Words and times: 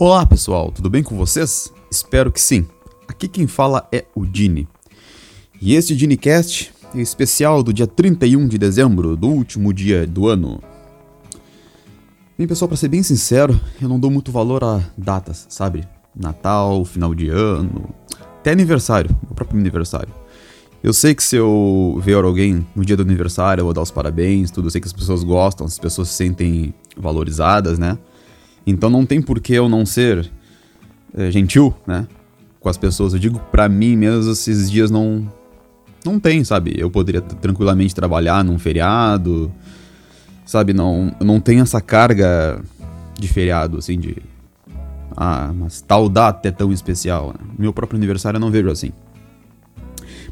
Olá 0.00 0.24
pessoal, 0.24 0.70
tudo 0.70 0.88
bem 0.88 1.02
com 1.02 1.16
vocês? 1.16 1.72
Espero 1.90 2.30
que 2.30 2.40
sim. 2.40 2.64
Aqui 3.08 3.26
quem 3.26 3.48
fala 3.48 3.88
é 3.90 4.04
o 4.14 4.24
Dini. 4.24 4.68
E 5.60 5.74
este 5.74 5.96
DiniCast 5.96 6.72
é 6.94 7.00
especial 7.00 7.64
do 7.64 7.72
dia 7.72 7.84
31 7.84 8.46
de 8.46 8.58
dezembro, 8.58 9.16
do 9.16 9.26
último 9.26 9.74
dia 9.74 10.06
do 10.06 10.28
ano. 10.28 10.62
Bem 12.38 12.46
pessoal, 12.46 12.68
para 12.68 12.76
ser 12.76 12.86
bem 12.86 13.02
sincero, 13.02 13.60
eu 13.82 13.88
não 13.88 13.98
dou 13.98 14.08
muito 14.08 14.30
valor 14.30 14.62
a 14.62 14.80
datas, 14.96 15.46
sabe? 15.48 15.84
Natal, 16.14 16.84
final 16.84 17.12
de 17.12 17.28
ano, 17.28 17.92
até 18.38 18.52
aniversário, 18.52 19.10
meu 19.24 19.34
próprio 19.34 19.58
aniversário. 19.58 20.14
Eu 20.80 20.92
sei 20.92 21.12
que 21.12 21.24
se 21.24 21.34
eu 21.34 22.00
ver 22.04 22.14
alguém 22.14 22.64
no 22.72 22.84
dia 22.84 22.96
do 22.96 23.02
aniversário, 23.02 23.62
eu 23.62 23.64
vou 23.64 23.74
dar 23.74 23.82
os 23.82 23.90
parabéns, 23.90 24.52
tudo. 24.52 24.68
Eu 24.68 24.70
sei 24.70 24.80
que 24.80 24.86
as 24.86 24.92
pessoas 24.92 25.24
gostam, 25.24 25.66
as 25.66 25.76
pessoas 25.76 26.06
se 26.10 26.14
sentem 26.14 26.72
valorizadas, 26.96 27.80
né? 27.80 27.98
Então 28.70 28.90
não 28.90 29.06
tem 29.06 29.22
por 29.22 29.40
que 29.40 29.54
eu 29.54 29.66
não 29.66 29.86
ser 29.86 30.30
é, 31.14 31.30
gentil, 31.30 31.74
né? 31.86 32.06
Com 32.60 32.68
as 32.68 32.76
pessoas. 32.76 33.14
Eu 33.14 33.18
digo 33.18 33.40
para 33.50 33.66
mim 33.66 33.96
mesmo, 33.96 34.30
esses 34.30 34.70
dias 34.70 34.90
não. 34.90 35.26
Não 36.04 36.20
tem, 36.20 36.44
sabe? 36.44 36.74
Eu 36.76 36.90
poderia 36.90 37.20
tranquilamente 37.20 37.94
trabalhar 37.94 38.44
num 38.44 38.58
feriado, 38.58 39.50
sabe? 40.44 40.74
Não, 40.74 41.14
não 41.18 41.40
tem 41.40 41.60
essa 41.60 41.80
carga 41.80 42.62
de 43.18 43.26
feriado, 43.26 43.78
assim, 43.78 43.98
de. 43.98 44.16
Ah, 45.16 45.50
mas 45.52 45.80
tal 45.80 46.06
data 46.06 46.46
é 46.46 46.52
tão 46.52 46.70
especial. 46.70 47.28
Né? 47.28 47.50
Meu 47.58 47.72
próprio 47.72 47.96
aniversário 47.96 48.36
eu 48.36 48.40
não 48.40 48.50
vejo 48.50 48.70
assim. 48.70 48.92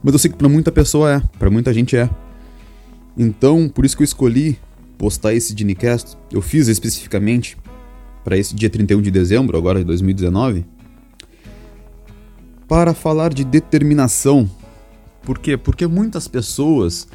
Mas 0.02 0.12
eu 0.12 0.18
sei 0.18 0.30
que 0.30 0.36
pra 0.36 0.48
muita 0.48 0.70
pessoa 0.70 1.10
é, 1.10 1.22
pra 1.38 1.50
muita 1.50 1.72
gente 1.72 1.96
é. 1.96 2.08
Então, 3.16 3.66
por 3.66 3.86
isso 3.86 3.96
que 3.96 4.02
eu 4.02 4.04
escolhi 4.04 4.58
postar 4.98 5.32
esse 5.32 5.54
Dinicast. 5.54 6.16
Eu 6.30 6.42
fiz 6.42 6.68
especificamente 6.68 7.56
para 8.26 8.36
esse 8.36 8.56
dia 8.56 8.68
31 8.68 9.00
de 9.02 9.10
dezembro, 9.12 9.56
agora 9.56 9.78
de 9.78 9.84
2019, 9.84 10.64
para 12.66 12.92
falar 12.92 13.32
de 13.32 13.44
determinação. 13.44 14.50
Por 15.22 15.38
quê? 15.38 15.56
Porque 15.56 15.86
muitas 15.86 16.26
pessoas 16.26 17.06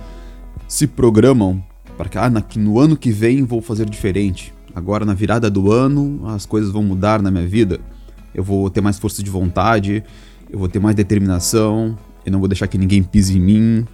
se 0.70 0.88
programam 0.88 1.62
para 1.98 2.08
que 2.08 2.18
ah, 2.18 2.32
no 2.56 2.80
ano 2.80 2.96
que 2.96 3.12
vem 3.12 3.44
vou 3.44 3.62
fazer 3.62 3.90
diferente. 3.90 4.54
Agora 4.74 5.04
na 5.04 5.14
virada 5.14 5.50
do 5.50 5.70
ano 5.70 6.22
as 6.30 6.46
coisas 6.46 6.72
vão 6.72 6.82
mudar 6.82 7.22
na 7.22 7.30
minha 7.30 7.46
vida. 7.46 7.82
Eu 8.34 8.42
vou 8.42 8.70
ter 8.70 8.80
mais 8.80 8.98
força 8.98 9.22
de 9.22 9.30
vontade, 9.30 10.02
eu 10.50 10.58
vou 10.58 10.70
ter 10.70 10.80
mais 10.80 10.96
determinação, 10.96 11.98
eu 12.26 12.32
não 12.32 12.40
vou 12.40 12.48
deixar 12.48 12.68
que 12.68 12.78
ninguém 12.78 13.04
pise 13.04 13.38
em 13.38 13.42
mim. 13.42 13.86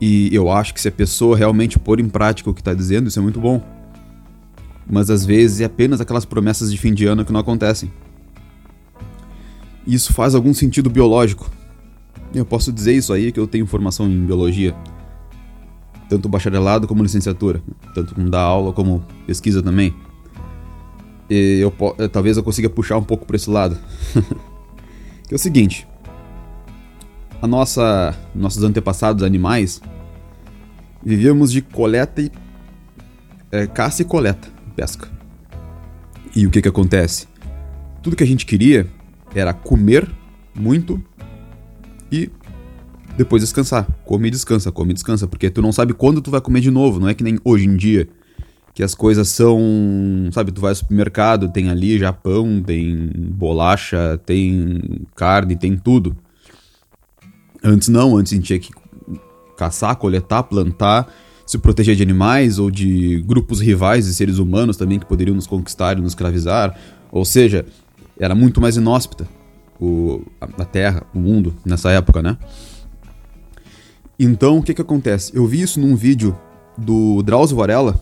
E 0.00 0.32
eu 0.32 0.48
acho 0.48 0.72
que 0.72 0.80
se 0.80 0.86
a 0.86 0.92
pessoa 0.92 1.36
realmente 1.36 1.76
pôr 1.76 1.98
em 1.98 2.08
prática 2.08 2.48
o 2.48 2.54
que 2.54 2.60
está 2.60 2.72
dizendo, 2.72 3.08
isso 3.08 3.18
é 3.18 3.22
muito 3.22 3.40
bom 3.40 3.79
mas 4.90 5.08
às 5.08 5.24
vezes 5.24 5.60
é 5.60 5.64
apenas 5.64 6.00
aquelas 6.00 6.24
promessas 6.24 6.70
de 6.70 6.76
fim 6.76 6.92
de 6.92 7.06
ano 7.06 7.24
que 7.24 7.32
não 7.32 7.40
acontecem. 7.40 7.90
Isso 9.86 10.12
faz 10.12 10.34
algum 10.34 10.52
sentido 10.52 10.90
biológico. 10.90 11.48
Eu 12.34 12.44
posso 12.44 12.72
dizer 12.72 12.94
isso 12.94 13.12
aí 13.12 13.30
que 13.30 13.38
eu 13.38 13.46
tenho 13.46 13.66
formação 13.66 14.06
em 14.08 14.26
biologia, 14.26 14.74
tanto 16.08 16.28
bacharelado 16.28 16.86
como 16.86 17.02
licenciatura, 17.02 17.62
tanto 17.94 18.14
com 18.14 18.28
dar 18.28 18.40
aula 18.40 18.72
como 18.72 19.04
pesquisa 19.26 19.62
também. 19.62 19.94
E 21.28 21.60
eu, 21.60 21.72
eh, 21.98 22.08
talvez 22.08 22.36
eu 22.36 22.42
consiga 22.42 22.68
puxar 22.68 22.98
um 22.98 23.02
pouco 23.02 23.24
para 23.24 23.36
esse 23.36 23.48
lado. 23.48 23.78
que 25.26 25.34
é 25.34 25.36
o 25.36 25.38
seguinte: 25.38 25.86
a 27.40 27.46
nossa, 27.46 28.14
nossos 28.34 28.62
antepassados 28.62 29.22
animais 29.22 29.80
vivíamos 31.02 31.50
de 31.50 31.62
coleta 31.62 32.20
e 32.20 32.30
é, 33.50 33.66
caça 33.66 34.02
e 34.02 34.04
coleta 34.04 34.59
pesca. 34.80 35.06
E 36.34 36.46
o 36.46 36.50
que 36.50 36.62
que 36.62 36.68
acontece? 36.68 37.28
Tudo 38.02 38.16
que 38.16 38.24
a 38.24 38.26
gente 38.26 38.46
queria 38.46 38.86
era 39.34 39.52
comer 39.52 40.10
muito 40.54 41.02
e 42.10 42.30
depois 43.14 43.42
descansar. 43.42 43.86
Come 44.06 44.28
e 44.28 44.30
descansa, 44.30 44.72
come 44.72 44.92
e 44.92 44.94
descansa, 44.94 45.26
porque 45.26 45.50
tu 45.50 45.60
não 45.60 45.70
sabe 45.70 45.92
quando 45.92 46.22
tu 46.22 46.30
vai 46.30 46.40
comer 46.40 46.60
de 46.60 46.70
novo, 46.70 46.98
não 46.98 47.08
é 47.08 47.14
que 47.14 47.22
nem 47.22 47.38
hoje 47.44 47.66
em 47.66 47.76
dia 47.76 48.08
que 48.72 48.82
as 48.82 48.94
coisas 48.94 49.28
são, 49.28 49.60
sabe, 50.32 50.50
tu 50.50 50.60
vai 50.62 50.70
ao 50.70 50.76
supermercado, 50.76 51.52
tem 51.52 51.68
ali 51.68 51.98
já 51.98 52.12
pão, 52.12 52.62
tem 52.62 53.10
bolacha, 53.14 54.18
tem 54.24 54.80
carne, 55.14 55.56
tem 55.56 55.76
tudo. 55.76 56.16
Antes 57.62 57.88
não, 57.88 58.16
antes 58.16 58.32
a 58.32 58.36
gente 58.36 58.46
tinha 58.46 58.58
que 58.58 58.70
caçar, 59.58 59.96
coletar, 59.96 60.44
plantar 60.44 61.12
se 61.50 61.58
proteger 61.58 61.96
de 61.96 62.02
animais 62.04 62.60
ou 62.60 62.70
de 62.70 63.20
grupos 63.26 63.58
rivais 63.58 64.06
de 64.06 64.14
seres 64.14 64.38
humanos 64.38 64.76
também 64.76 65.00
que 65.00 65.04
poderiam 65.04 65.34
nos 65.34 65.48
conquistar 65.48 65.98
e 65.98 66.00
nos 66.00 66.12
escravizar. 66.12 66.78
Ou 67.10 67.24
seja, 67.24 67.66
era 68.16 68.36
muito 68.36 68.60
mais 68.60 68.76
inóspita 68.76 69.26
o, 69.80 70.22
a, 70.40 70.64
Terra, 70.64 71.02
o 71.12 71.18
mundo, 71.18 71.52
nessa 71.64 71.90
época, 71.90 72.22
né? 72.22 72.38
Então, 74.16 74.58
o 74.58 74.62
que 74.62 74.72
que 74.72 74.80
acontece? 74.80 75.32
Eu 75.34 75.44
vi 75.44 75.60
isso 75.60 75.80
num 75.80 75.96
vídeo 75.96 76.38
do 76.78 77.20
Drauzio 77.20 77.56
Varela, 77.56 78.00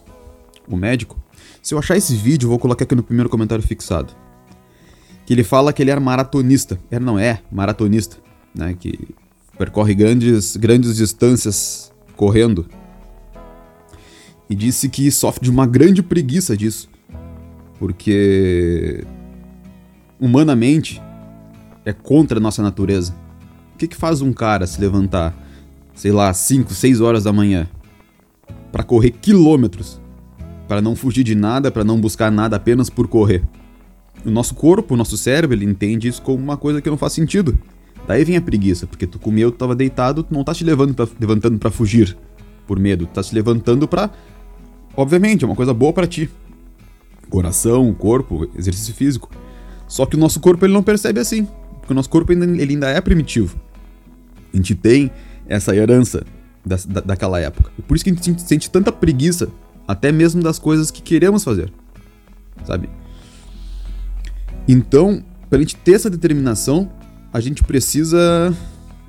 o 0.69 0.77
médico. 0.77 1.19
Se 1.63 1.73
eu 1.73 1.79
achar 1.79 1.97
esse 1.97 2.15
vídeo, 2.15 2.45
eu 2.45 2.51
vou 2.51 2.59
colocar 2.59 2.85
aqui 2.85 2.95
no 2.95 3.03
primeiro 3.03 3.31
comentário 3.31 3.67
fixado. 3.67 4.13
Que 5.25 5.33
ele 5.33 5.43
fala 5.43 5.73
que 5.73 5.83
ele 5.83 5.91
era 5.91 6.01
maratonista. 6.03 6.79
Era, 6.91 7.03
não 7.03 7.19
é, 7.19 7.41
maratonista, 7.51 8.19
né? 8.55 8.77
Que 8.79 9.09
percorre 9.57 9.95
grandes, 9.95 10.55
grandes 10.55 10.95
distâncias 10.97 11.91
correndo 12.15 12.69
e 14.49 14.55
disse 14.55 14.89
que 14.89 15.11
sofre 15.11 15.45
de 15.45 15.51
uma 15.51 15.67
grande 15.67 16.03
preguiça 16.03 16.57
disso. 16.57 16.89
Porque 17.79 19.05
humanamente 20.19 21.01
é 21.85 21.93
contra 21.93 22.39
a 22.39 22.41
nossa 22.41 22.63
natureza. 22.63 23.15
O 23.75 23.79
que, 23.79 23.87
que 23.87 23.97
faz 23.97 24.21
um 24.21 24.33
cara 24.33 24.67
se 24.67 24.81
levantar, 24.81 25.35
sei 25.95 26.11
lá, 26.11 26.33
5, 26.33 26.73
6 26.75 27.01
horas 27.01 27.25
da 27.25 27.33
manhã 27.33 27.69
para 28.73 28.83
correr 28.83 29.13
quilômetros, 29.13 30.01
para 30.67 30.83
não 30.83 30.97
fugir 30.97 31.25
de 31.25 31.35
nada, 31.35 31.71
para 31.71 31.85
não 31.85 32.01
buscar 32.01 32.31
nada 32.31 32.57
apenas 32.57 32.91
por 32.91 33.07
correr? 33.07 33.43
O 34.25 34.31
nosso 34.31 34.55
corpo, 34.55 34.95
o 34.95 34.97
nosso 34.97 35.17
cérebro, 35.17 35.57
ele 35.57 35.65
entende 35.65 36.09
isso 36.09 36.21
como 36.21 36.43
uma 36.43 36.57
coisa 36.57 36.83
que 36.83 36.91
não 36.91 36.97
faz 36.97 37.13
sentido. 37.13 37.57
Daí 38.07 38.25
vem 38.25 38.37
a 38.37 38.43
preguiça, 38.43 38.87
porque 38.87 39.07
tu 39.07 39.19
comeu, 39.19 39.53
tu 39.53 39.59
tava 39.59 39.77
deitado, 39.77 40.23
tu 40.23 40.35
não 40.35 40.43
tá 40.43 40.53
te 40.53 40.65
levando 40.65 40.95
pra, 40.95 41.07
levantando 41.21 41.59
para 41.59 41.71
fugir 41.71 42.17
por 42.67 42.79
medo, 42.79 43.07
tu 43.07 43.13
tá 43.13 43.23
se 43.23 43.35
levantando 43.35 43.87
para 43.87 44.11
Obviamente, 44.99 45.45
é 45.45 45.47
uma 45.47 45.55
coisa 45.55 45.73
boa 45.73 45.93
para 45.93 46.09
ti. 46.09 46.29
Coração, 47.31 47.95
corpo, 47.95 48.51
exercício 48.57 48.93
físico. 48.93 49.31
Só 49.87 50.05
que 50.05 50.17
o 50.17 50.19
nosso 50.19 50.41
corpo 50.41 50.67
ele 50.67 50.73
não 50.73 50.83
percebe 50.83 51.21
assim. 51.21 51.47
Porque 51.79 51.93
o 51.93 51.95
nosso 51.95 52.11
corpo 52.11 52.33
ainda, 52.33 52.45
ele 52.45 52.73
ainda 52.73 52.89
é 52.89 53.01
primitivo. 53.01 53.57
A 54.53 54.57
gente 54.57 54.75
tem 54.75 55.09
essa 55.47 55.73
herança 55.77 56.27
da, 56.67 56.75
da, 56.89 57.01
daquela 57.01 57.39
época. 57.39 57.71
Por 57.87 57.95
isso 57.95 58.03
que 58.05 58.11
a 58.11 58.13
gente 58.13 58.43
sente 58.43 58.69
tanta 58.69 58.91
preguiça, 58.91 59.49
até 59.87 60.11
mesmo 60.11 60.43
das 60.43 60.59
coisas 60.59 60.91
que 60.91 61.01
queremos 61.01 61.45
fazer. 61.45 61.73
Sabe? 62.65 62.91
Então, 64.67 65.23
pra 65.49 65.61
gente 65.61 65.77
ter 65.77 65.93
essa 65.93 66.11
determinação, 66.11 66.91
a 67.33 67.39
gente 67.39 67.63
precisa 67.63 68.53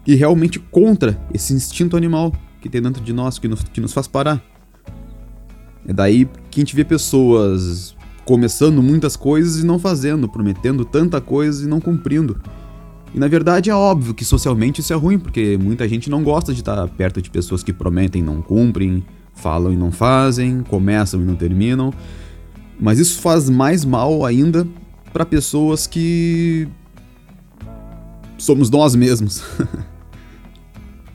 ir 0.05 0.13
realmente 0.13 0.59
contra 0.59 1.19
esse 1.33 1.51
instinto 1.51 1.97
animal 1.97 2.31
que 2.61 2.69
tem 2.69 2.79
dentro 2.79 3.03
de 3.03 3.11
nós, 3.11 3.39
que 3.39 3.47
nos, 3.47 3.63
que 3.63 3.81
nos 3.81 3.91
faz 3.91 4.07
parar. 4.07 4.48
É 5.89 5.93
daí 5.93 6.29
que 6.51 6.59
a 6.59 6.61
gente 6.61 6.75
vê 6.75 6.85
pessoas 6.85 7.95
começando 8.23 8.79
muitas 8.79 9.15
coisas 9.15 9.63
e 9.63 9.65
não 9.65 9.79
fazendo, 9.79 10.29
prometendo 10.29 10.85
tanta 10.85 11.19
coisa 11.19 11.65
e 11.65 11.67
não 11.67 11.81
cumprindo. 11.81 12.39
E 13.11 13.17
na 13.17 13.27
verdade 13.27 13.71
é 13.71 13.73
óbvio 13.73 14.13
que 14.13 14.23
socialmente 14.23 14.81
isso 14.81 14.93
é 14.93 14.95
ruim, 14.95 15.17
porque 15.17 15.57
muita 15.57 15.89
gente 15.89 16.07
não 16.07 16.23
gosta 16.23 16.53
de 16.53 16.59
estar 16.59 16.87
perto 16.89 17.19
de 17.23 17.31
pessoas 17.31 17.63
que 17.63 17.73
prometem 17.73 18.21
e 18.21 18.23
não 18.23 18.39
cumprem, 18.39 19.03
falam 19.33 19.73
e 19.73 19.75
não 19.75 19.91
fazem, 19.91 20.61
começam 20.61 21.19
e 21.19 21.25
não 21.25 21.35
terminam. 21.35 21.91
Mas 22.79 22.99
isso 22.99 23.19
faz 23.19 23.49
mais 23.49 23.83
mal 23.83 24.23
ainda 24.23 24.67
para 25.11 25.25
pessoas 25.25 25.87
que 25.87 26.67
somos 28.37 28.69
nós 28.69 28.93
mesmos. 28.93 29.41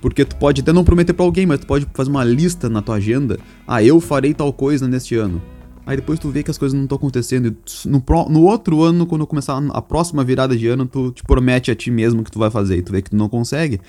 Porque 0.05 0.23
tu 0.23 0.37
pode 0.37 0.61
até 0.61 0.71
não 0.71 0.85
prometer 0.85 1.15
para 1.15 1.25
alguém, 1.25 1.47
mas 1.47 1.61
tu 1.61 1.67
pode 1.67 1.87
fazer 1.95 2.11
uma 2.11 2.23
lista 2.23 2.69
na 2.69 2.83
tua 2.83 2.97
agenda. 2.97 3.41
Ah, 3.67 3.83
eu 3.83 3.99
farei 4.03 4.35
tal 4.35 4.53
coisa 4.53 4.87
neste 4.87 5.17
ano. 5.17 5.41
Aí 5.87 5.97
depois 5.97 6.19
tu 6.19 6.29
vê 6.29 6.43
que 6.43 6.51
as 6.51 6.59
coisas 6.59 6.75
não 6.77 6.83
estão 6.83 6.97
acontecendo. 6.97 7.57
No, 7.87 8.05
no 8.29 8.43
outro 8.43 8.83
ano, 8.83 9.07
quando 9.07 9.27
começar 9.27 9.59
a 9.71 9.81
próxima 9.81 10.23
virada 10.23 10.55
de 10.55 10.69
ano, 10.69 10.85
tu 10.85 11.11
te 11.11 11.23
promete 11.23 11.71
a 11.71 11.75
ti 11.75 11.91
mesmo 11.91 12.23
que 12.23 12.31
tu 12.31 12.39
vai 12.39 12.51
fazer. 12.51 12.77
E 12.77 12.83
tu 12.83 12.93
vê 12.93 13.01
que 13.01 13.09
tu 13.09 13.17
não 13.17 13.31
consegue. 13.31 13.81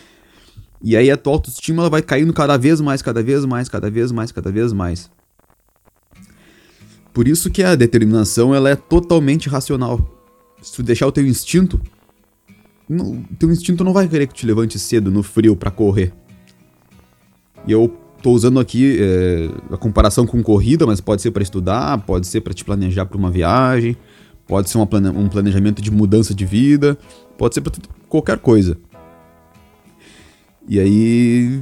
E 0.82 0.96
aí 0.96 1.12
a 1.12 1.18
tua 1.18 1.34
autoestima 1.34 1.82
ela 1.82 1.90
vai 1.90 2.02
caindo 2.02 2.32
cada 2.32 2.58
vez 2.58 2.80
mais, 2.80 3.02
cada 3.02 3.22
vez 3.22 3.44
mais, 3.44 3.68
cada 3.68 3.92
vez 3.92 4.10
mais, 4.14 4.32
cada 4.32 4.50
vez 4.50 4.72
mais. 4.72 5.12
Por 7.14 7.28
isso 7.28 7.52
que 7.52 7.62
a 7.62 7.76
determinação 7.76 8.56
ela 8.56 8.70
é 8.70 8.76
totalmente 8.78 9.50
racional. 9.50 10.00
Se 10.62 10.78
tu 10.78 10.82
deixar 10.82 11.08
o 11.08 11.12
teu 11.12 11.28
instinto, 11.28 11.78
não, 12.88 13.24
teu 13.40 13.52
instinto 13.52 13.84
não 13.84 13.94
vai 13.94 14.08
querer 14.08 14.28
que 14.28 14.34
te 14.34 14.46
levante 14.46 14.78
cedo 14.78 15.10
no 15.10 15.24
frio 15.24 15.56
para 15.56 15.72
correr. 15.72 16.14
E 17.68 17.72
eu 17.72 17.92
tô 18.22 18.32
usando 18.32 18.60
aqui 18.60 18.98
é, 19.00 19.50
a 19.74 19.78
comparação 19.78 20.26
com 20.26 20.42
corrida, 20.42 20.86
mas 20.86 21.02
pode 21.02 21.22
ser 21.22 21.32
para 21.32 21.44
estudar, 21.44 21.98
pode 22.06 22.28
ser 22.28 22.42
para 22.42 22.54
te 22.54 22.64
planejar 22.64 23.06
para 23.06 23.18
uma 23.18 23.32
viagem, 23.32 23.98
pode 24.48 24.70
ser 24.70 24.84
plane 24.86 25.10
um 25.10 25.28
planejamento 25.28 25.82
de 25.82 25.92
mudança 25.92 26.34
de 26.34 26.46
vida, 26.46 26.98
pode 27.38 27.56
ser 27.56 27.62
para 27.62 27.74
qualquer 28.08 28.40
coisa. 28.40 28.78
E 30.68 30.80
aí 30.80 31.62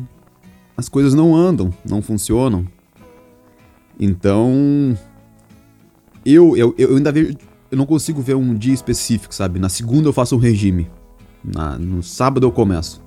as 0.76 0.90
coisas 0.90 1.14
não 1.14 1.36
andam, 1.36 1.74
não 1.86 2.02
funcionam. 2.02 2.66
Então 4.00 4.98
eu, 6.26 6.56
eu, 6.58 6.74
eu 6.78 6.96
ainda 6.96 7.12
vejo, 7.12 7.36
eu 7.70 7.78
não 7.78 7.86
consigo 7.86 8.22
ver 8.22 8.36
um 8.36 8.54
dia 8.54 8.74
específico, 8.74 9.34
sabe? 9.34 9.60
Na 9.60 9.70
segunda 9.70 10.08
eu 10.08 10.14
faço 10.14 10.36
um 10.36 10.40
regime, 10.40 10.90
na, 11.44 11.78
no 11.78 12.02
sábado 12.02 12.46
eu 12.46 12.52
começo. 12.52 13.02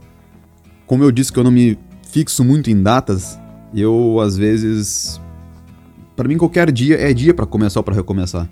Como 0.86 1.02
eu 1.02 1.10
disse 1.10 1.32
que 1.32 1.38
eu 1.38 1.44
não 1.44 1.50
me 1.50 1.78
fixo 2.10 2.44
muito 2.44 2.70
em 2.70 2.82
datas, 2.82 3.38
eu 3.74 4.20
às 4.20 4.36
vezes 4.36 5.20
para 6.14 6.28
mim 6.28 6.38
qualquer 6.38 6.72
dia 6.72 6.96
é 6.96 7.12
dia 7.12 7.34
para 7.34 7.46
começar 7.46 7.80
ou 7.80 7.84
para 7.84 7.94
recomeçar. 7.94 8.48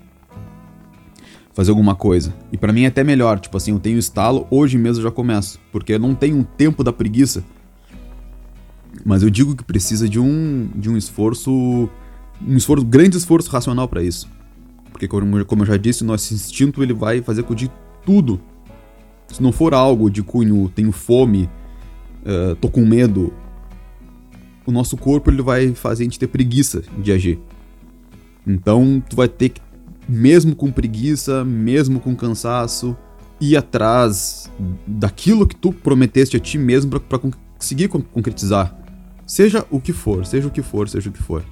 Fazer 1.53 1.71
alguma 1.71 1.95
coisa. 1.95 2.33
E 2.51 2.57
para 2.57 2.73
mim 2.73 2.83
é 2.83 2.87
até 2.87 3.03
melhor, 3.03 3.39
tipo 3.39 3.55
assim, 3.55 3.71
eu 3.71 3.79
tenho 3.79 3.97
estalo, 3.97 4.45
hoje 4.51 4.77
mesmo 4.77 4.99
eu 4.99 5.09
já 5.09 5.11
começo, 5.11 5.59
porque 5.71 5.93
eu 5.93 5.99
não 5.99 6.13
tenho 6.13 6.37
um 6.37 6.43
tempo 6.43 6.83
da 6.83 6.91
preguiça. 6.91 7.43
Mas 9.05 9.23
eu 9.23 9.29
digo 9.29 9.55
que 9.55 9.63
precisa 9.63 10.07
de 10.07 10.19
um 10.19 10.69
de 10.75 10.89
um 10.89 10.97
esforço 10.97 11.89
um 12.45 12.57
esforço, 12.57 12.85
grande 12.85 13.17
esforço 13.17 13.49
racional 13.49 13.87
para 13.87 14.03
isso. 14.03 14.29
Porque 14.91 15.07
como, 15.07 15.37
eu 15.37 15.65
já 15.65 15.77
disse, 15.77 16.03
o 16.03 16.05
nosso 16.05 16.33
instinto 16.33 16.81
ele 16.81 16.93
vai 16.93 17.21
fazer 17.21 17.43
com 17.43 17.53
de 17.53 17.69
tudo. 18.05 18.39
Se 19.27 19.41
não 19.41 19.51
for 19.51 19.73
algo 19.73 20.09
de 20.09 20.23
cunho, 20.23 20.71
tenho 20.73 20.91
fome, 20.91 21.49
uh, 22.25 22.55
tô 22.55 22.69
com 22.69 22.85
medo, 22.85 23.33
o 24.65 24.71
nosso 24.71 24.95
corpo 24.97 25.29
ele 25.29 25.41
vai 25.41 25.73
fazer 25.73 26.03
a 26.03 26.05
gente 26.05 26.19
ter 26.19 26.27
preguiça 26.27 26.83
de 26.97 27.11
agir. 27.11 27.39
Então 28.45 29.03
tu 29.09 29.15
vai 29.15 29.27
ter 29.27 29.49
que, 29.49 29.61
mesmo 30.07 30.55
com 30.55 30.71
preguiça, 30.71 31.43
mesmo 31.43 31.99
com 31.99 32.15
cansaço, 32.15 32.95
ir 33.39 33.57
atrás 33.57 34.49
daquilo 34.87 35.45
que 35.47 35.55
tu 35.55 35.71
prometeste 35.71 36.37
a 36.37 36.39
ti 36.39 36.57
mesmo 36.57 36.99
para 36.99 37.19
conseguir 37.19 37.87
concretizar. 37.87 38.77
Seja 39.25 39.65
o 39.71 39.79
que 39.79 39.91
for, 39.91 40.25
seja 40.25 40.47
o 40.47 40.51
que 40.51 40.61
for, 40.61 40.87
seja 40.87 41.09
o 41.09 41.13
que 41.13 41.21
for. 41.21 41.43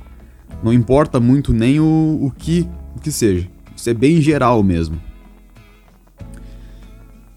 Não 0.63 0.71
importa 0.71 1.19
muito 1.19 1.51
nem 1.51 1.79
o, 1.79 2.19
o, 2.21 2.31
que, 2.31 2.67
o 2.95 2.99
que 2.99 3.11
seja. 3.11 3.49
Isso 3.75 3.89
é 3.89 3.93
bem 3.93 4.21
geral 4.21 4.61
mesmo. 4.63 5.01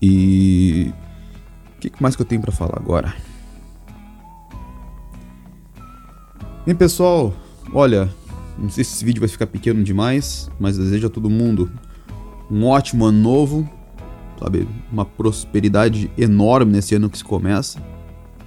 E. 0.00 0.92
O 1.76 1.80
que 1.80 2.02
mais 2.02 2.16
que 2.16 2.22
eu 2.22 2.26
tenho 2.26 2.40
para 2.40 2.52
falar 2.52 2.78
agora? 2.78 3.14
Bem, 6.64 6.74
pessoal, 6.74 7.32
olha, 7.72 8.10
não 8.58 8.68
sei 8.68 8.82
se 8.82 8.94
esse 8.94 9.04
vídeo 9.04 9.20
vai 9.20 9.28
ficar 9.28 9.46
pequeno 9.46 9.84
demais, 9.84 10.50
mas 10.58 10.76
desejo 10.76 11.06
a 11.06 11.10
todo 11.10 11.30
mundo 11.30 11.70
um 12.50 12.64
ótimo 12.66 13.04
ano 13.04 13.18
novo, 13.20 13.70
sabe? 14.40 14.66
Uma 14.90 15.04
prosperidade 15.04 16.10
enorme 16.16 16.72
nesse 16.72 16.94
ano 16.94 17.10
que 17.10 17.18
se 17.18 17.24
começa. 17.24 17.80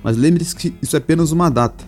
Mas 0.03 0.17
lembre-se 0.17 0.55
que 0.55 0.73
isso 0.81 0.95
é 0.95 0.99
apenas 0.99 1.31
uma 1.31 1.49
data. 1.49 1.83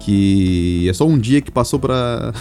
Que 0.00 0.88
é 0.88 0.92
só 0.92 1.06
um 1.06 1.18
dia 1.18 1.40
que 1.40 1.50
passou 1.50 1.78
pra. 1.78 2.32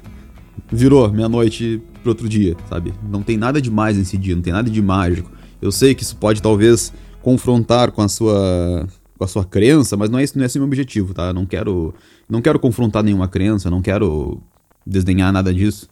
Virou 0.70 1.10
meia-noite 1.10 1.82
pro 2.00 2.10
outro 2.10 2.28
dia, 2.28 2.56
sabe? 2.68 2.92
Não 3.08 3.22
tem 3.22 3.36
nada 3.36 3.60
de 3.60 3.70
mais 3.70 3.96
nesse 3.96 4.16
dia, 4.16 4.34
não 4.34 4.42
tem 4.42 4.52
nada 4.52 4.70
de 4.70 4.82
mágico. 4.82 5.30
Eu 5.60 5.70
sei 5.70 5.94
que 5.94 6.02
isso 6.02 6.16
pode 6.16 6.40
talvez 6.40 6.92
confrontar 7.22 7.92
com 7.92 8.02
a 8.02 8.08
sua 8.08 8.86
com 9.20 9.24
a 9.24 9.28
sua 9.28 9.44
crença, 9.44 9.98
mas 9.98 10.08
não 10.08 10.18
é 10.18 10.22
esse, 10.22 10.34
não 10.34 10.44
é 10.44 10.46
esse 10.46 10.56
o 10.56 10.62
meu 10.62 10.66
objetivo, 10.66 11.12
tá? 11.12 11.30
Não 11.30 11.44
quero, 11.44 11.94
não 12.26 12.40
quero 12.40 12.58
confrontar 12.58 13.02
nenhuma 13.02 13.28
crença, 13.28 13.68
não 13.68 13.82
quero 13.82 14.40
desdenhar 14.86 15.30
nada 15.30 15.52
disso. 15.52 15.86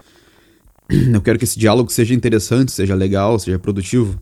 Eu 1.12 1.20
quero 1.20 1.38
que 1.38 1.44
esse 1.44 1.58
diálogo 1.58 1.92
seja 1.92 2.14
interessante, 2.14 2.72
seja 2.72 2.94
legal, 2.94 3.38
seja 3.38 3.58
produtivo. 3.58 4.18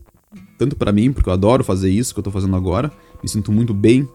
Tanto 0.57 0.75
para 0.75 0.91
mim, 0.91 1.13
porque 1.13 1.29
eu 1.29 1.33
adoro 1.33 1.63
fazer 1.63 1.89
isso 1.89 2.13
que 2.13 2.19
eu 2.19 2.23
tô 2.23 2.31
fazendo 2.31 2.55
agora, 2.55 2.91
me 3.23 3.29
sinto 3.29 3.51
muito 3.51 3.73
bem. 3.75 4.09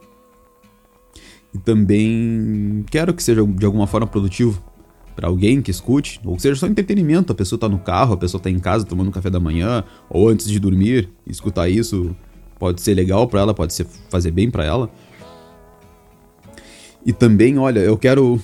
E 1.55 1.59
também 1.59 2.85
quero 2.91 3.15
que 3.15 3.23
seja 3.23 3.47
de 3.47 3.65
alguma 3.65 3.87
forma 3.87 4.07
produtivo 4.07 4.63
para 5.15 5.29
alguém 5.29 5.61
que 5.61 5.71
escute, 5.71 6.21
ou 6.25 6.39
seja 6.39 6.57
só 6.57 6.67
entretenimento, 6.67 7.33
a 7.33 7.35
pessoa 7.35 7.59
tá 7.59 7.69
no 7.69 7.79
carro, 7.79 8.15
a 8.15 8.17
pessoa 8.17 8.43
tá 8.43 8.51
em 8.51 8.59
casa 8.59 8.85
tomando 8.85 9.11
café 9.11 9.31
da 9.31 9.41
manhã, 9.41 9.85
ou 10.09 10.29
antes 10.29 10.47
de 10.47 10.59
dormir, 10.59 11.09
escutar 11.27 11.69
isso 11.69 12.15
pode 12.59 12.81
ser 12.81 12.95
legal 12.95 13.27
para 13.27 13.41
ela, 13.41 13.53
pode 13.53 13.75
ser 13.75 13.87
fazer 14.09 14.31
bem 14.31 14.51
para 14.51 14.65
ela. 14.65 14.91
E 17.05 17.13
também, 17.13 17.59
olha, 17.59 17.81
eu 17.81 17.99
quero 17.99 18.41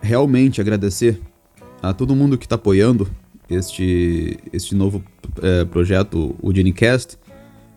realmente 0.00 0.60
agradecer 0.60 1.20
a 1.82 1.92
todo 1.92 2.14
mundo 2.14 2.38
que 2.38 2.46
está 2.46 2.54
apoiando 2.54 3.08
este, 3.50 4.38
este 4.52 4.74
novo 4.74 5.02
é, 5.42 5.64
projeto, 5.64 6.34
o 6.40 6.54
Genicast, 6.54 7.18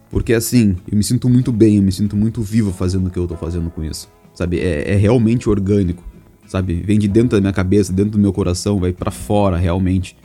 porque 0.09 0.33
assim, 0.33 0.77
eu 0.89 0.97
me 0.97 1.03
sinto 1.03 1.27
muito 1.27 1.51
bem, 1.51 1.77
eu 1.77 1.83
me 1.83 1.91
sinto 1.91 2.15
muito 2.15 2.41
vivo 2.41 2.71
fazendo 2.71 3.07
o 3.07 3.09
que 3.09 3.17
eu 3.17 3.23
estou 3.23 3.37
fazendo 3.37 3.69
com 3.69 3.83
isso, 3.83 4.09
sabe? 4.33 4.59
É, 4.59 4.93
é, 4.93 4.95
realmente 4.95 5.49
orgânico, 5.49 6.03
sabe? 6.47 6.75
Vem 6.75 6.97
de 6.97 7.07
dentro 7.07 7.37
da 7.37 7.41
minha 7.41 7.53
cabeça, 7.53 7.91
dentro 7.91 8.11
do 8.11 8.19
meu 8.19 8.33
coração, 8.33 8.79
vai 8.79 8.93
para 8.93 9.11
fora 9.11 9.57
realmente, 9.57 10.15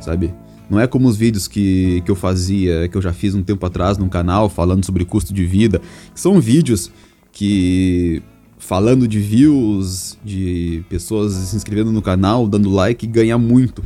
sabe? 0.00 0.34
Não 0.68 0.80
é 0.80 0.86
como 0.86 1.08
os 1.08 1.16
vídeos 1.16 1.46
que, 1.46 2.02
que 2.04 2.10
eu 2.10 2.16
fazia, 2.16 2.88
que 2.88 2.96
eu 2.96 3.02
já 3.02 3.12
fiz 3.12 3.34
um 3.34 3.42
tempo 3.42 3.64
atrás 3.66 3.98
no 3.98 4.08
canal, 4.08 4.48
falando 4.48 4.84
sobre 4.84 5.04
custo 5.04 5.32
de 5.32 5.44
vida. 5.44 5.80
São 6.14 6.40
vídeos 6.40 6.90
que, 7.30 8.22
falando 8.58 9.06
de 9.06 9.20
views, 9.20 10.18
de 10.24 10.82
pessoas 10.88 11.32
se 11.32 11.56
inscrevendo 11.56 11.92
no 11.92 12.00
canal, 12.00 12.46
dando 12.48 12.70
like, 12.70 13.06
ganha 13.06 13.36
muito. 13.36 13.84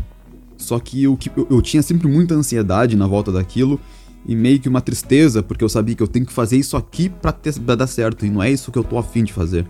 Só 0.56 0.78
que 0.78 1.02
eu, 1.02 1.18
eu, 1.36 1.46
eu 1.50 1.62
tinha 1.62 1.82
sempre 1.82 2.08
muita 2.08 2.34
ansiedade 2.34 2.96
na 2.96 3.06
volta 3.06 3.32
daquilo 3.32 3.80
e 4.26 4.36
meio 4.36 4.60
que 4.60 4.68
uma 4.68 4.80
tristeza, 4.80 5.42
porque 5.42 5.64
eu 5.64 5.68
sabia 5.68 5.94
que 5.94 6.02
eu 6.02 6.08
tenho 6.08 6.26
que 6.26 6.32
fazer 6.32 6.56
isso 6.56 6.76
aqui 6.76 7.08
pra, 7.08 7.32
ter, 7.32 7.58
pra 7.60 7.74
dar 7.74 7.86
certo, 7.86 8.26
e 8.26 8.30
não 8.30 8.42
é 8.42 8.50
isso 8.50 8.70
que 8.70 8.78
eu 8.78 8.84
tô 8.84 8.98
afim 8.98 9.24
de 9.24 9.32
fazer. 9.32 9.66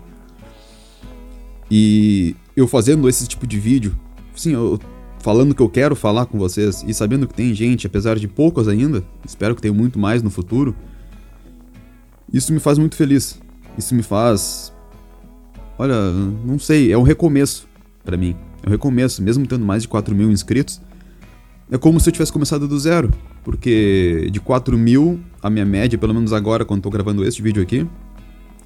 E 1.69 2.35
eu 2.55 2.67
fazendo 2.67 3.07
esse 3.07 3.27
tipo 3.27 3.45
de 3.45 3.59
vídeo, 3.59 3.95
sim, 4.35 4.53
eu 4.53 4.79
falando 5.19 5.53
que 5.53 5.61
eu 5.61 5.69
quero 5.69 5.95
falar 5.95 6.25
com 6.25 6.37
vocês 6.37 6.83
e 6.87 6.93
sabendo 6.93 7.27
que 7.27 7.33
tem 7.33 7.53
gente, 7.53 7.85
apesar 7.85 8.17
de 8.17 8.27
poucos 8.27 8.67
ainda, 8.67 9.03
espero 9.25 9.55
que 9.55 9.61
tenha 9.61 9.73
muito 9.73 9.99
mais 9.99 10.23
no 10.23 10.29
futuro, 10.29 10.75
isso 12.31 12.53
me 12.53 12.59
faz 12.59 12.77
muito 12.77 12.95
feliz. 12.95 13.39
Isso 13.77 13.95
me 13.95 14.03
faz. 14.03 14.73
Olha, 15.77 16.11
não 16.45 16.59
sei, 16.59 16.91
é 16.91 16.97
um 16.97 17.01
recomeço 17.01 17.67
para 18.03 18.17
mim. 18.17 18.35
É 18.63 18.67
um 18.67 18.71
recomeço, 18.71 19.21
mesmo 19.21 19.47
tendo 19.47 19.65
mais 19.65 19.83
de 19.83 19.87
4 19.87 20.13
mil 20.13 20.31
inscritos. 20.31 20.81
É 21.71 21.77
como 21.77 21.99
se 21.99 22.09
eu 22.09 22.13
tivesse 22.13 22.31
começado 22.31 22.67
do 22.67 22.79
zero. 22.79 23.11
Porque 23.43 24.29
de 24.31 24.39
4 24.39 24.77
mil, 24.77 25.19
a 25.41 25.49
minha 25.49 25.65
média, 25.65 25.97
pelo 25.97 26.13
menos 26.13 26.33
agora, 26.33 26.65
quando 26.65 26.81
tô 26.81 26.89
gravando 26.89 27.23
este 27.23 27.41
vídeo 27.41 27.63
aqui, 27.63 27.87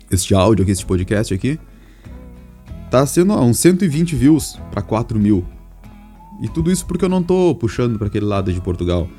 este 0.09 0.33
áudio 0.33 0.63
aqui, 0.63 0.71
este 0.71 0.85
podcast 0.85 1.33
aqui, 1.33 1.59
tá 2.93 3.03
sendo 3.07 3.33
ó, 3.33 3.41
uns 3.41 3.57
120 3.57 4.15
views 4.15 4.59
para 4.69 4.79
4 4.79 5.19
mil. 5.19 5.43
E 6.39 6.47
tudo 6.47 6.71
isso 6.71 6.85
porque 6.85 7.03
eu 7.03 7.09
não 7.09 7.23
tô 7.23 7.55
puxando 7.55 7.97
para 7.97 8.05
aquele 8.05 8.25
lado 8.25 8.53
de 8.53 8.61
Portugal. 8.61 9.09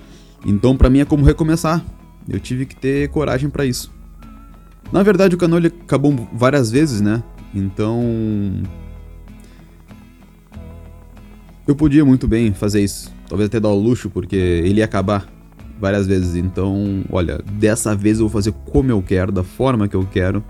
Então, 0.46 0.76
para 0.76 0.88
mim 0.88 1.00
é 1.00 1.04
como 1.04 1.24
recomeçar. 1.24 1.84
Eu 2.28 2.38
tive 2.38 2.66
que 2.66 2.76
ter 2.76 3.08
coragem 3.08 3.50
para 3.50 3.66
isso. 3.66 3.92
Na 4.92 5.02
verdade, 5.02 5.34
o 5.34 5.38
canal 5.38 5.58
ele 5.58 5.66
acabou 5.66 6.14
várias 6.32 6.70
vezes, 6.70 7.00
né? 7.00 7.20
Então, 7.52 8.62
eu 11.66 11.74
podia 11.74 12.04
muito 12.04 12.28
bem 12.28 12.54
fazer 12.54 12.80
isso. 12.80 13.12
Talvez 13.28 13.48
até 13.48 13.58
dar 13.58 13.70
o 13.70 13.74
luxo, 13.74 14.08
porque 14.08 14.36
ele 14.36 14.78
ia 14.78 14.84
acabar 14.84 15.26
várias 15.80 16.06
vezes. 16.06 16.36
Então, 16.36 17.02
olha, 17.10 17.40
dessa 17.54 17.92
vez 17.96 18.20
eu 18.20 18.28
vou 18.28 18.32
fazer 18.32 18.52
como 18.70 18.92
eu 18.92 19.02
quero, 19.02 19.32
da 19.32 19.42
forma 19.42 19.88
que 19.88 19.96
eu 19.96 20.06
quero. 20.06 20.44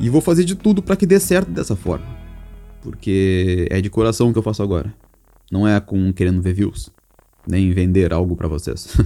E 0.00 0.08
vou 0.08 0.22
fazer 0.22 0.44
de 0.44 0.54
tudo 0.54 0.82
para 0.82 0.96
que 0.96 1.04
dê 1.04 1.20
certo 1.20 1.50
dessa 1.50 1.76
forma. 1.76 2.06
Porque 2.80 3.68
é 3.70 3.80
de 3.82 3.90
coração 3.90 4.32
que 4.32 4.38
eu 4.38 4.42
faço 4.42 4.62
agora. 4.62 4.92
Não 5.52 5.68
é 5.68 5.78
com 5.78 6.10
querendo 6.12 6.40
ver 6.40 6.54
views, 6.54 6.88
nem 7.46 7.70
vender 7.72 8.12
algo 8.12 8.34
para 8.34 8.48
vocês. 8.48 8.96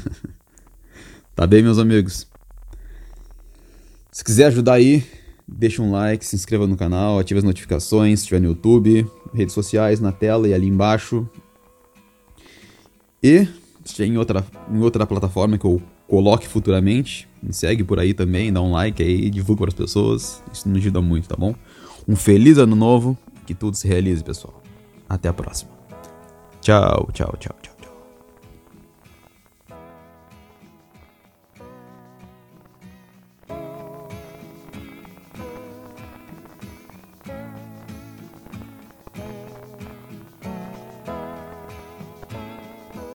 tá 1.35 1.47
bem, 1.47 1.63
meus 1.63 1.79
amigos? 1.79 2.29
Se 4.13 4.23
quiser 4.23 4.47
ajudar 4.47 4.75
aí, 4.75 5.05
deixa 5.49 5.83
um 5.83 5.91
like, 5.91 6.25
se 6.25 6.37
inscreva 6.37 6.67
no 6.67 6.77
canal, 6.77 7.19
ative 7.19 7.39
as 7.39 7.45
notificações, 7.45 8.21
se 8.21 8.25
estiver 8.25 8.41
no 8.41 8.49
YouTube, 8.49 9.11
redes 9.33 9.53
sociais 9.53 9.99
na 9.99 10.13
tela 10.13 10.47
e 10.47 10.55
ali 10.55 10.69
embaixo. 10.69 11.29
E 13.21 13.49
se 13.85 14.05
em 14.05 14.17
outra, 14.17 14.47
em 14.71 14.79
outra 14.79 15.05
plataforma 15.05 15.59
que 15.59 15.65
eu 15.65 15.83
coloque 16.07 16.47
futuramente, 16.47 17.29
me 17.45 17.53
segue 17.53 17.85
por 17.85 17.99
aí 17.99 18.15
também, 18.15 18.53
dá 18.53 18.63
um 18.63 18.73
like 18.73 19.03
aí, 19.03 19.29
divulga 19.29 19.63
para 19.63 19.69
as 19.69 19.75
pessoas, 19.75 20.43
isso 20.53 20.69
me 20.69 20.79
ajuda 20.79 21.01
muito, 21.03 21.29
tá 21.29 21.37
bom? 21.37 21.55
Um 22.09 22.17
feliz 22.17 22.59
ano 22.59 22.75
novo, 22.75 23.17
que 23.47 23.55
tudo 23.55 23.77
se 23.77 23.87
realize, 23.87 24.25
pessoal. 24.25 24.63
Até 25.09 25.29
a 25.29 25.33
próxima. 25.33 25.71
Tchau, 26.61 27.11
tchau, 27.13 27.35
tchau, 27.39 27.55
tchau. 27.61 27.74